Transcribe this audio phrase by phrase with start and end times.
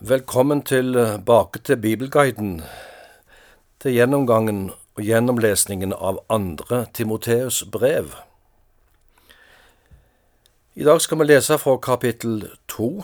[0.00, 2.62] Velkommen tilbake til Bibelguiden,
[3.82, 8.12] til gjennomgangen og gjennomlesningen av andre Timoteus brev.
[10.78, 13.02] I dag skal vi lese fra kapittel to.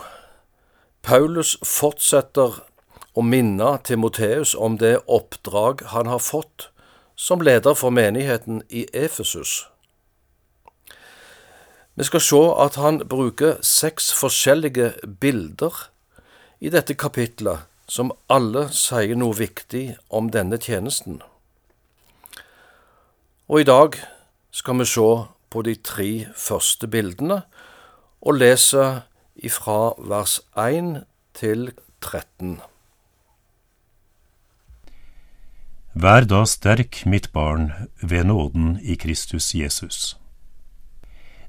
[1.03, 2.61] Paulus fortsetter
[3.11, 6.69] å minne Timoteus om det oppdrag han har fått
[7.15, 9.65] som leder for menigheten i Efesus.
[11.99, 15.89] Vi skal se at han bruker seks forskjellige bilder
[16.65, 21.19] i dette kapitlet, som alle sier noe viktig om denne tjenesten.
[23.45, 23.99] Og i dag
[24.49, 25.09] skal vi se
[25.53, 27.43] på de tre første bildene,
[28.25, 28.85] og lese
[29.35, 31.03] ifra vers 1
[31.37, 31.67] til
[32.01, 32.57] 13.
[35.93, 37.69] Vær da sterk, mitt barn,
[38.01, 40.17] ved nåden i Kristus Jesus.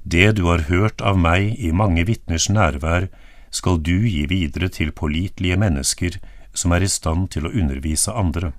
[0.04, 3.08] Det du har hørt av meg i mange vitners nærvær,
[3.50, 6.20] skal du gi videre til pålitelige mennesker
[6.56, 8.52] som er i stand til å undervise andre.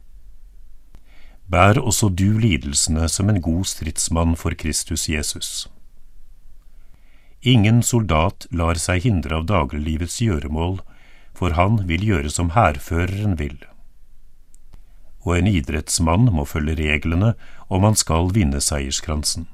[1.47, 5.67] Bær også du lidelsene som en god stridsmann for Kristus Jesus.
[7.41, 10.81] Ingen soldat lar seg hindre av dagliglivets gjøremål,
[11.37, 13.59] for han vil gjøre som hærføreren vil.
[15.23, 17.35] Og en idrettsmann må følge reglene
[17.69, 19.47] om han skal vinne seierskransen.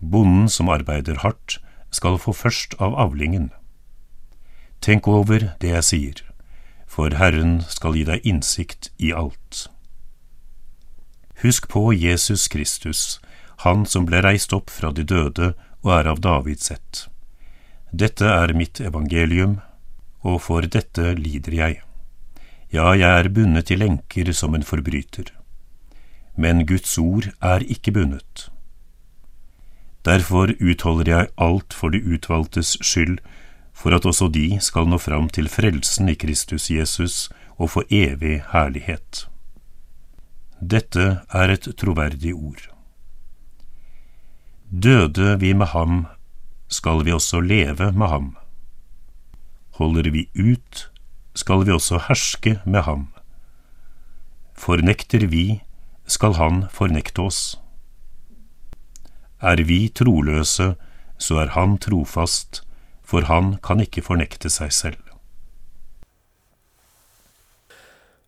[0.00, 1.60] Bonden som arbeider hardt,
[1.96, 3.50] skal få først av avlingen.
[4.84, 6.20] Tenk over det jeg sier,
[6.86, 9.66] for Herren skal gi deg innsikt i alt.
[11.42, 13.20] Husk på Jesus Kristus,
[13.64, 17.06] Han som ble reist opp fra de døde og er av Davids ett.
[17.88, 19.60] Dette er mitt evangelium,
[20.20, 21.78] og for dette lider jeg.
[22.68, 25.30] Ja, jeg er bundet til lenker som en forbryter.
[26.36, 28.50] Men Guds ord er ikke bundet.
[30.06, 33.18] Derfor utholder jeg alt for de utvalgtes skyld,
[33.74, 37.26] for at også de skal nå fram til frelsen i Kristus Jesus
[37.58, 39.26] og få evig herlighet.
[40.60, 42.62] Dette er et troverdig ord.
[44.70, 46.06] Døde vi med ham,
[46.68, 48.36] skal vi også leve med ham.
[49.76, 50.90] Holder vi ut,
[51.34, 53.08] skal vi også herske med ham.
[54.54, 55.60] Fornekter vi,
[56.06, 57.56] skal han fornekte oss.
[59.40, 60.74] Er vi troløse,
[61.18, 62.62] så er han trofast,
[63.04, 65.02] for han kan ikke fornekte seg selv.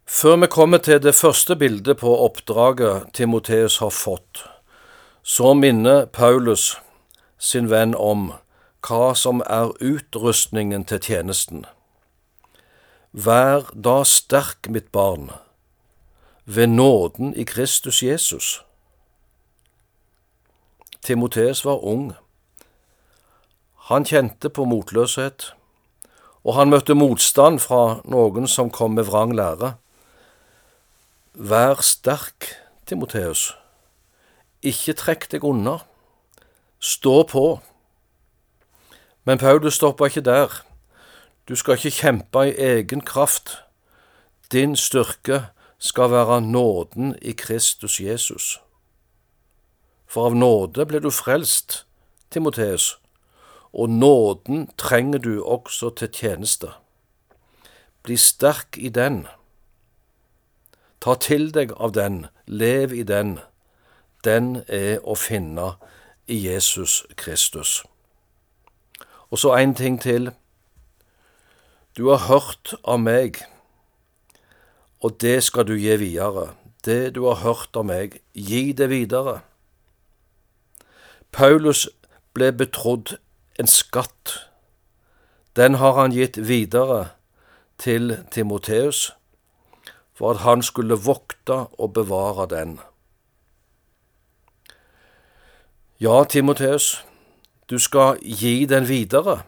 [0.09, 4.45] Før vi kommer til det første bildet på oppdraget Timoteus har fått,
[5.23, 6.79] så minner Paulus
[7.39, 8.31] sin venn om
[8.89, 11.67] hva som er utrustningen til tjenesten.
[13.13, 15.31] Vær da sterk, mitt barn,
[16.45, 18.63] ved nåden i Kristus Jesus.
[21.03, 22.13] Timoteus var ung.
[23.89, 25.53] Han kjente på motløshet,
[26.45, 29.77] og han møtte motstand fra noen som kom med vrang lære.
[31.35, 32.51] Vær sterk,
[32.87, 33.53] Timoteus.
[34.63, 35.79] Ikke trekk deg unna.
[36.81, 37.45] Stå på.
[39.25, 40.63] Men Paulus stoppa ikke der.
[41.49, 43.59] Du skal ikke kjempe i egen kraft.
[44.53, 45.47] Din styrke
[45.79, 48.59] skal være nåden i Kristus Jesus.
[50.09, 51.85] For av nåde ble du frelst,
[52.33, 52.97] Timoteus
[53.73, 56.69] og nåden trenger du også til tjeneste.
[58.03, 59.27] Bli sterk i den.
[61.01, 63.39] Ta til deg av den, lev i den.
[64.25, 65.75] Den er å finne
[66.27, 67.83] i Jesus Kristus.
[69.31, 70.33] Og så en ting til.
[71.97, 73.43] Du har hørt av meg,
[75.03, 76.55] og det skal du gi videre.
[76.85, 79.43] Det du har hørt av meg, gi det videre.
[81.33, 81.89] Paulus
[82.35, 83.19] ble betrodd
[83.59, 84.49] en skatt.
[85.57, 87.09] Den har han gitt videre
[87.79, 89.13] til Timoteus,
[90.15, 92.79] for at han skulle vokte og bevare den.
[96.01, 97.05] Ja, Timoteus,
[97.71, 99.43] du skal gi den videre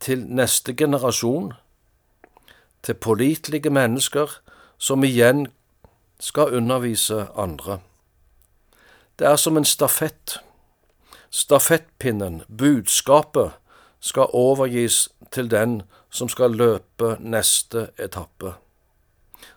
[0.00, 1.52] til neste generasjon,
[2.82, 4.30] til pålitelige mennesker
[4.78, 5.46] som igjen
[6.20, 7.80] skal undervise andre.
[9.18, 10.38] Det er som en stafett.
[11.30, 13.50] Stafettpinnen, budskapet,
[14.00, 18.54] skal overgis til den som skal løpe neste etappe,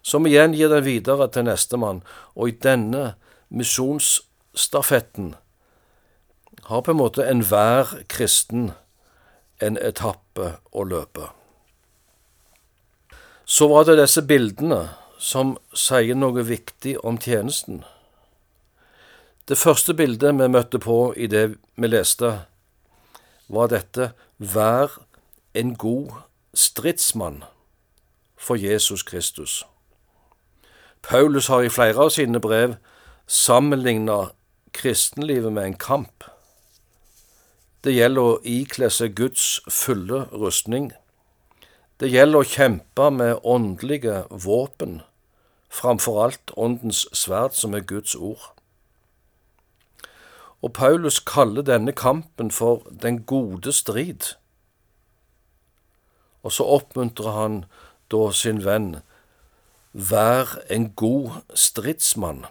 [0.02, 2.02] som igjen gir den videre til nestemann,
[2.36, 3.14] og i denne
[3.50, 5.36] misjonsstafetten
[6.70, 8.72] har på en måte enhver kristen
[9.62, 11.30] en etappe å løpe.
[13.46, 14.84] Så var det disse bildene
[15.20, 17.82] som sier noe viktig om tjenesten.
[19.50, 22.28] Det første bildet vi møtte på i det vi leste,
[23.50, 25.00] var dette Vær
[25.58, 26.12] en god
[26.54, 27.40] stridsmann
[28.38, 29.64] for Jesus Kristus.
[31.02, 32.76] Paulus har i flere av sine brev
[33.26, 34.20] sammenligna
[34.72, 36.24] kristenlivet med en kamp.
[37.84, 40.92] Det gjelder å ikle seg Guds fulle rustning.
[41.98, 45.02] Det gjelder å kjempe med åndelige våpen,
[45.74, 48.52] framfor alt åndens sverd, som er Guds ord.
[50.62, 54.36] Og Paulus kaller denne kampen for den gode strid.
[56.44, 57.64] Og så oppmuntrer han
[58.12, 59.00] da sin venn
[59.94, 62.46] Vær en god stridsmann.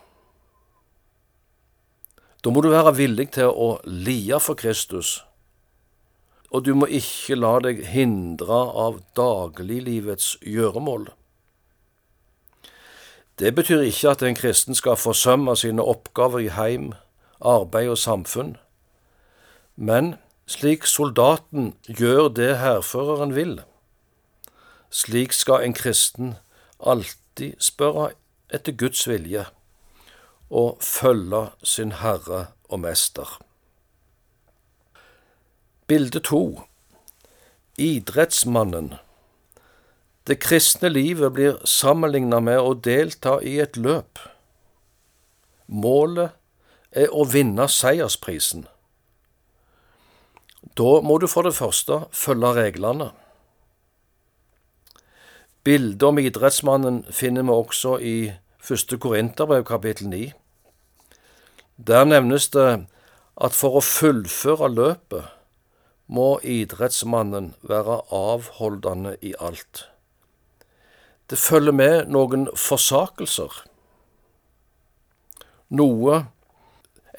[2.44, 5.20] Da må du være villig til å lie for Kristus,
[6.50, 11.10] og du må ikke la deg hindre av dagliglivets gjøremål.
[13.38, 16.92] Det betyr ikke at en kristen skal forsømme sine oppgaver i heim,
[17.40, 18.56] arbeid og samfunn,
[19.76, 20.16] men
[20.48, 23.60] slik soldaten gjør det hærføreren vil,
[24.90, 26.34] slik skal en kristen
[26.80, 28.10] alltid spørre
[28.54, 29.44] etter Guds vilje
[30.50, 33.38] og følge sin Herre og Mester.
[35.86, 36.60] Bilde to
[37.78, 38.94] Idrettsmannen
[40.26, 44.18] Det kristne livet blir sammenlignet med å delta i et løp.
[45.68, 46.34] Målet
[46.92, 48.66] er å vinne seiersprisen.
[50.78, 53.10] Da må du for det første følge reglene.
[55.64, 58.16] Bildet om idrettsmannen finner vi også i
[58.62, 60.30] første Korinterbrev kapittel 9.
[61.78, 62.86] Der nevnes det
[63.38, 65.34] at for å fullføre løpet
[66.08, 69.84] må idrettsmannen være avholdende i alt.
[71.28, 73.52] Det følger med noen forsakelser,
[75.68, 76.22] noe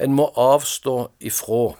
[0.00, 1.74] en må avstå ifra,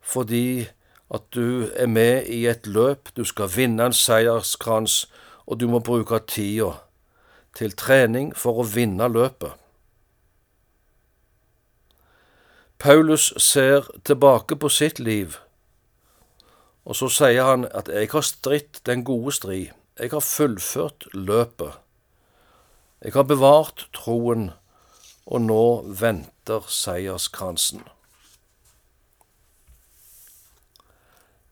[0.00, 0.68] fordi
[1.14, 5.06] at du er med i et løp, du skal vinne en seierskrans,
[5.46, 6.72] og du må bruke tida
[7.56, 9.54] til trening for å vinne løpet.
[12.78, 15.38] Paulus ser tilbake på sitt liv,
[16.84, 21.72] og så sier han at jeg har stritt den gode strid, jeg har fullført løpet,
[23.00, 24.50] jeg har bevart troen,
[25.26, 25.64] og nå
[26.00, 27.82] venter seierskransen.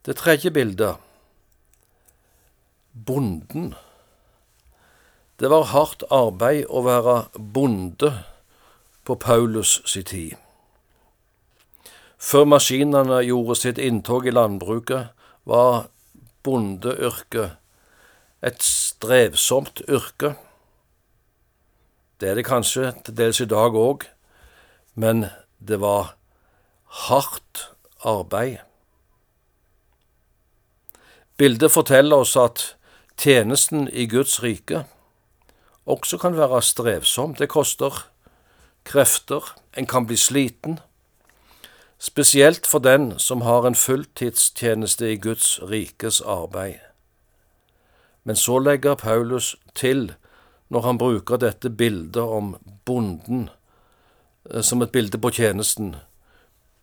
[0.04, 1.00] Det tredje bildet
[2.94, 3.74] bonden.
[5.40, 8.12] Det var hardt arbeid å være bonde
[9.04, 10.36] på Paulus si tid.
[12.24, 15.10] Før maskinene gjorde sitt inntog i landbruket,
[15.44, 15.88] var
[16.46, 17.58] bondeyrket
[18.44, 20.34] et strevsomt yrke.
[22.24, 24.06] Det er det kanskje til dels i dag òg,
[24.96, 25.26] men
[25.60, 26.14] det var
[27.04, 27.66] hardt
[28.00, 28.62] arbeid.
[31.36, 32.64] Bildet forteller oss at
[33.20, 34.86] tjenesten i Guds rike
[35.84, 37.36] også kan være strevsom.
[37.36, 38.06] Det koster
[38.88, 39.44] krefter,
[39.76, 40.80] en kan bli sliten,
[41.98, 46.80] spesielt for den som har en fulltidstjeneste i Guds rikes arbeid.
[48.24, 50.14] Men så legger Paulus til,
[50.74, 53.48] når han bruker dette bildet om bonden
[54.50, 55.94] eh, som et bilde på tjenesten,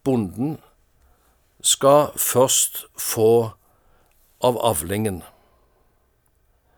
[0.04, 0.58] bonden
[1.62, 3.52] skal først få
[4.42, 5.22] av avlingen.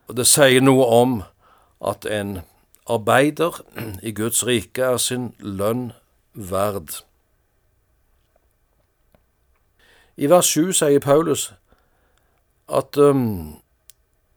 [0.07, 1.21] Og Det sier noe om
[1.81, 2.41] at en
[2.89, 3.61] arbeider
[4.03, 5.91] i Guds rike er sin lønn
[6.33, 7.03] verd.
[10.17, 11.53] I vers 7 sier Paulus
[12.67, 13.55] at um,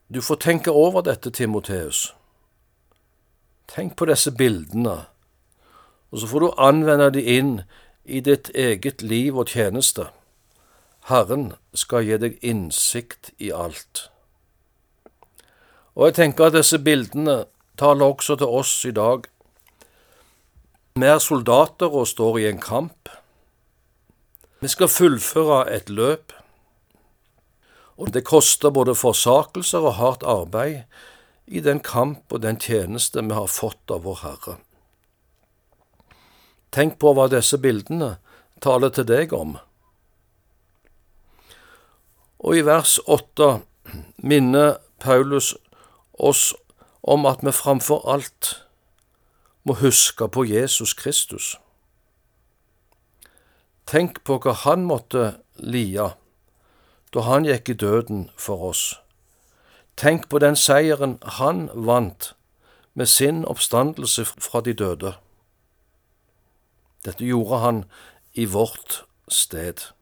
[0.09, 2.15] du får tenke over dette, Timoteus.
[3.67, 5.07] Tenk på disse bildene,
[6.11, 7.57] og så får du anvende de inn
[8.05, 10.07] i ditt eget liv og tjeneste.
[11.11, 14.09] Herren skal gi deg innsikt i alt.
[15.97, 17.45] Og jeg tenker at disse bildene
[17.79, 19.27] taler også til oss i dag.
[20.97, 23.11] Vi er soldater og står i en kamp.
[24.63, 26.33] Vi skal fullføre et løp,
[27.97, 30.85] og det koster både forsakelser og hardt arbeid
[31.47, 34.57] i den kamp og den tjeneste vi har fått av vår Herre.
[36.75, 38.17] Tenk på hva disse bildene
[38.61, 39.57] taler til deg om.
[42.43, 43.61] Og i vers åtte
[44.19, 45.55] minner Paulus
[46.19, 46.51] oss
[47.07, 48.53] om at vi framfor alt
[49.67, 51.55] må huske på Jesus Kristus.
[53.87, 56.13] Tenk på hva han måtte lia
[57.15, 58.85] da han gikk i døden for oss.
[59.97, 62.35] Tenk på den seieren han vant
[62.95, 65.15] med sin oppstandelse fra de døde.
[67.05, 67.85] Dette gjorde han
[68.35, 69.93] i vårt sted.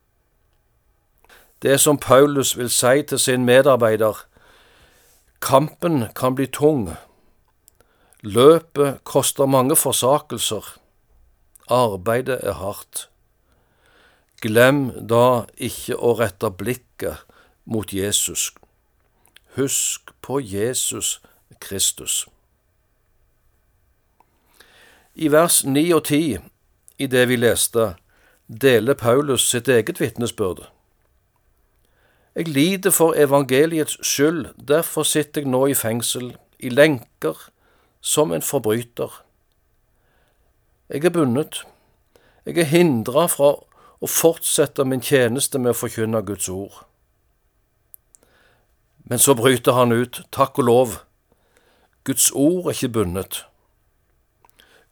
[1.62, 4.26] det som Paulus vil si til sin medarbeider.
[5.40, 6.96] Kampen kan bli tung.
[8.20, 10.76] Løpet koster mange forsakelser.
[11.68, 13.08] Arbeidet er hardt.
[14.42, 17.24] Glem da ikke å rette blikket
[17.64, 18.50] mot Jesus.
[19.56, 21.22] Husk på Jesus
[21.60, 22.28] Kristus.
[25.14, 26.38] I vers 9 og 10
[26.98, 27.94] i det vi leste,
[28.48, 30.64] deler Paulus sitt eget vitnesbyrd.
[32.34, 37.38] Jeg lider for evangeliets skyld, derfor sitter jeg nå i fengsel, i lenker,
[38.00, 39.22] som en forbryter.
[40.88, 41.62] Jeg er bundet.
[42.46, 43.52] Jeg er hindra fra
[44.00, 46.82] å fortsette min tjeneste med å forkynne Guds ord.
[49.04, 50.94] Men så bryter han ut, takk og lov,
[52.04, 53.46] Guds ord er ikke bundet.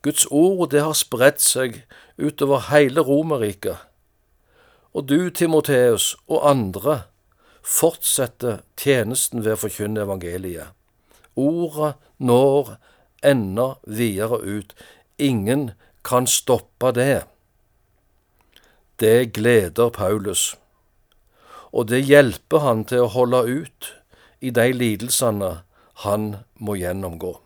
[0.02, 1.83] Guds ord, det har spredt seg
[2.16, 3.76] utover hele Romerriket.
[4.92, 7.02] Og du, Timoteus, og andre,
[7.62, 10.73] fortsetter tjenesten ved å forkynne evangeliet.
[11.37, 12.75] Ordet når
[13.23, 14.75] enda videre ut.
[15.19, 15.71] Ingen
[16.04, 17.25] kan stoppe det.
[19.00, 20.57] Det gleder Paulus,
[21.73, 23.92] og det hjelper han til å holde ut
[24.42, 25.54] i de lidelsene
[26.02, 27.37] han må gjennomgå.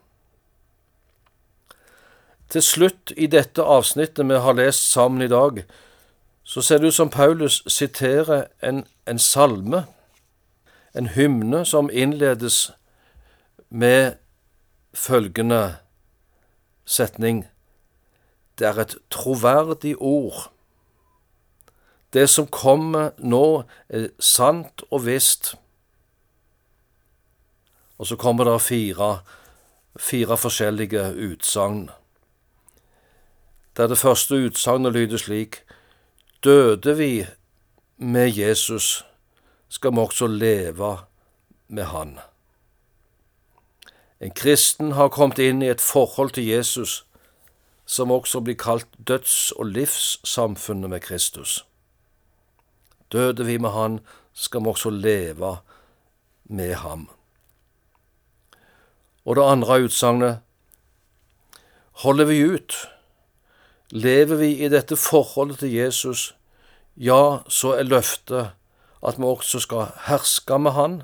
[2.48, 5.64] Til slutt i dette avsnittet vi har lest sammen i dag,
[6.46, 9.84] så ser det ut som Paulus siterer en, en salme,
[10.94, 12.70] en hymne, som innledes
[13.68, 14.14] med
[14.94, 15.76] følgende
[16.86, 17.44] setning
[18.58, 20.48] Det er et troverdig ord.
[22.12, 25.56] Det som kommer nå, er sant og visst.
[27.98, 29.20] Og så kommer det fire,
[29.96, 31.88] fire forskjellige utsagn
[33.76, 35.56] der det første utsagnet lyder slik
[36.44, 37.26] Døde vi
[37.96, 39.04] med Jesus,
[39.68, 40.98] skal vi også leve
[41.68, 42.18] med Han.
[44.20, 47.06] En kristen har kommet inn i et forhold til Jesus
[47.86, 51.66] som også blir kalt døds- og livssamfunnet med Kristus.
[53.12, 54.00] Døde vi med Han,
[54.32, 55.56] skal vi også leve
[56.44, 57.08] med ham.
[59.26, 60.38] Og det andre utsagnet
[62.04, 62.76] holder vi ut
[63.90, 66.34] Lever vi i dette forholdet til Jesus,
[66.96, 68.50] ja, så er løftet
[69.06, 70.96] at vi også skal herske med Han.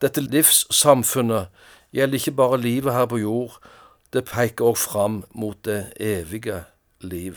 [0.00, 1.52] Dette livssamfunnet
[1.92, 3.58] gjelder ikke bare livet her på jord,
[4.12, 6.64] det peker også fram mot det evige
[7.00, 7.36] liv.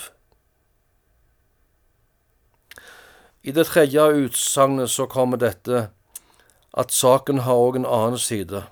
[3.43, 5.89] I det tredje utsagnet så kommer dette
[6.73, 8.63] at saken har òg en annen side.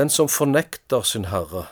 [0.00, 1.66] Den som fornekter sin Herre,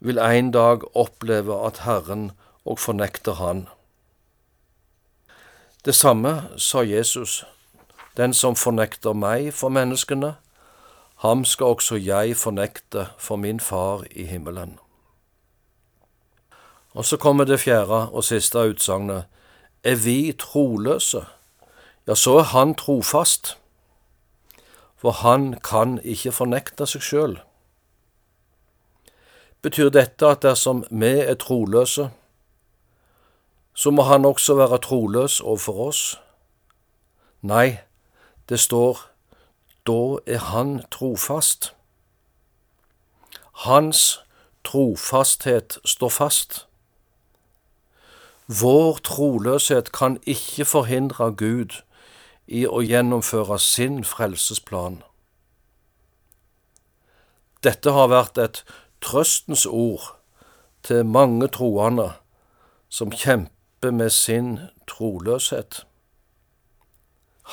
[0.00, 2.30] vil en dag oppleve at Herren
[2.64, 3.68] og fornekter Han.
[5.84, 7.44] Det samme sa Jesus.
[8.16, 10.34] Den som fornekter meg for menneskene,
[11.16, 14.78] ham skal også jeg fornekte for min Far i himmelen.
[16.92, 19.24] Og så kommer det fjerde og siste utsagnet.
[19.84, 21.26] Er vi troløse,
[22.06, 23.59] ja, så er Han trofast,
[25.00, 27.36] for Han kan ikke fornekte seg sjøl.
[29.64, 32.10] Betyr dette at dersom vi er troløse,
[33.74, 36.02] så må han også være troløs overfor oss?
[37.40, 37.80] Nei,
[38.48, 39.06] det står
[39.88, 41.72] da er han trofast.
[43.64, 44.20] Hans
[44.64, 46.66] trofasthet står fast.
[48.60, 51.80] Vår troløshet kan ikke forhindre Gud
[52.46, 55.02] i å gjennomføre sin frelsesplan.
[57.62, 58.62] Dette har vært et
[59.04, 60.14] trøstens ord
[60.82, 62.12] til mange troende
[62.88, 65.84] som kjemper med sin troløshet.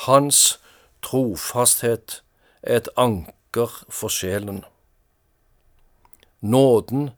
[0.06, 0.58] Hans
[1.02, 2.22] trofasthet
[2.62, 4.64] er et anker for sjelen.
[6.40, 7.10] Nåden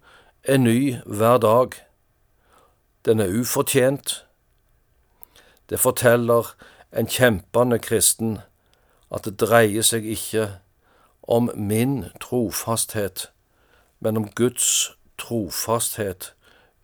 [0.45, 1.77] er ny hver dag.
[3.05, 4.27] Den er ufortjent.
[5.71, 6.55] Det forteller
[6.93, 8.39] en kjempende kristen
[9.11, 10.47] at det dreier seg ikke
[11.23, 13.31] om min trofasthet,
[14.01, 16.33] men om Guds trofasthet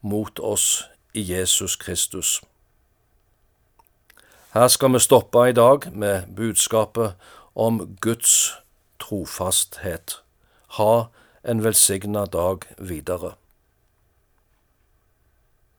[0.00, 0.84] mot oss
[1.14, 2.40] i Jesus Kristus.
[4.54, 7.14] Her skal vi stoppe i dag med budskapet
[7.54, 8.54] om Guds
[9.00, 10.22] trofasthet.
[10.78, 11.08] Ha
[11.44, 13.34] en velsigna dag videre.